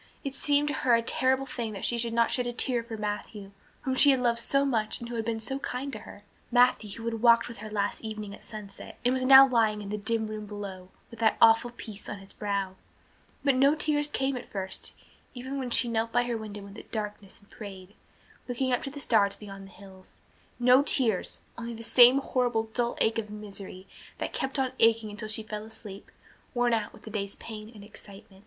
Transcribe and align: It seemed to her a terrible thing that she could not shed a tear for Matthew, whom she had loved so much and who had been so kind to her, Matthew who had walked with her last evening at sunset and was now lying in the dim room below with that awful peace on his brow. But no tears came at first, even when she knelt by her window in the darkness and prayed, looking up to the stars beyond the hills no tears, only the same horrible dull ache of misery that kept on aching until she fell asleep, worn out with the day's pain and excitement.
It 0.23 0.33
seemed 0.33 0.67
to 0.69 0.73
her 0.73 0.95
a 0.95 1.03
terrible 1.03 1.45
thing 1.45 1.73
that 1.73 1.85
she 1.85 1.99
could 1.99 2.11
not 2.11 2.31
shed 2.31 2.47
a 2.47 2.53
tear 2.53 2.81
for 2.83 2.97
Matthew, 2.97 3.51
whom 3.81 3.93
she 3.93 4.09
had 4.09 4.19
loved 4.19 4.39
so 4.39 4.65
much 4.65 4.99
and 4.99 5.07
who 5.09 5.15
had 5.15 5.23
been 5.25 5.39
so 5.39 5.59
kind 5.59 5.93
to 5.93 5.99
her, 5.99 6.23
Matthew 6.51 6.89
who 6.97 7.05
had 7.05 7.21
walked 7.21 7.47
with 7.47 7.59
her 7.59 7.69
last 7.69 8.01
evening 8.03 8.33
at 8.33 8.41
sunset 8.41 8.97
and 9.05 9.13
was 9.13 9.27
now 9.27 9.47
lying 9.47 9.79
in 9.79 9.89
the 9.89 9.99
dim 9.99 10.25
room 10.25 10.47
below 10.47 10.89
with 11.11 11.19
that 11.19 11.37
awful 11.39 11.69
peace 11.69 12.09
on 12.09 12.17
his 12.17 12.33
brow. 12.33 12.77
But 13.43 13.53
no 13.53 13.75
tears 13.75 14.07
came 14.07 14.35
at 14.35 14.49
first, 14.51 14.91
even 15.35 15.59
when 15.59 15.69
she 15.69 15.87
knelt 15.87 16.11
by 16.11 16.23
her 16.23 16.35
window 16.35 16.65
in 16.65 16.73
the 16.73 16.81
darkness 16.81 17.39
and 17.39 17.51
prayed, 17.51 17.93
looking 18.47 18.71
up 18.73 18.81
to 18.81 18.89
the 18.89 18.99
stars 18.99 19.35
beyond 19.35 19.67
the 19.67 19.71
hills 19.73 20.17
no 20.59 20.81
tears, 20.81 21.41
only 21.59 21.75
the 21.75 21.83
same 21.83 22.21
horrible 22.21 22.63
dull 22.73 22.97
ache 23.01 23.19
of 23.19 23.29
misery 23.29 23.85
that 24.17 24.33
kept 24.33 24.57
on 24.57 24.71
aching 24.79 25.11
until 25.11 25.27
she 25.29 25.43
fell 25.43 25.63
asleep, 25.63 26.09
worn 26.55 26.73
out 26.73 26.91
with 26.91 27.03
the 27.03 27.11
day's 27.11 27.35
pain 27.35 27.71
and 27.75 27.83
excitement. 27.83 28.39